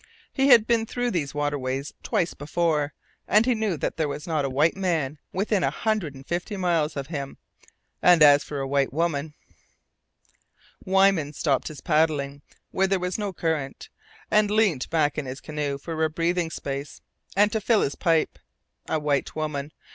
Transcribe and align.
He 0.33 0.47
had 0.47 0.65
been 0.65 0.87
through 0.87 1.11
these 1.11 1.35
waterways 1.35 1.93
twice 2.01 2.33
before, 2.33 2.95
and 3.27 3.45
he 3.45 3.53
knew 3.53 3.77
that 3.77 3.97
there 3.97 4.07
was 4.07 4.25
not 4.25 4.43
a 4.43 4.49
white 4.49 4.75
man 4.75 5.19
within 5.31 5.63
a 5.63 5.69
hundred 5.69 6.15
and 6.15 6.25
fifty 6.25 6.57
miles 6.57 6.97
of 6.97 7.05
him. 7.09 7.37
And 8.01 8.23
as 8.23 8.43
for 8.43 8.57
a 8.59 8.67
white 8.67 8.91
woman 8.91 9.35
Weyman 10.83 11.33
stopped 11.33 11.67
his 11.67 11.81
paddling 11.81 12.41
where 12.71 12.87
there 12.87 12.97
was 12.97 13.19
no 13.19 13.31
current, 13.31 13.89
and 14.31 14.49
leaned 14.49 14.89
back 14.89 15.19
in 15.19 15.27
his 15.27 15.39
canoe 15.39 15.77
for 15.77 16.03
a 16.03 16.09
breathing 16.09 16.49
space, 16.49 17.01
and 17.35 17.51
to 17.51 17.61
fill 17.61 17.81
his 17.83 17.93
pipe. 17.93 18.39
A 18.89 18.97
WHITE 18.97 19.35
WOMAN! 19.35 19.71